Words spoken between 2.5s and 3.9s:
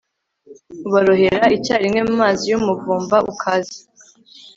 y'umuvumba ukaze